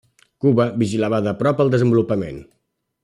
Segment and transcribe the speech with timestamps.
[0.45, 2.41] Cuba vigilava de prop el desenvolupament.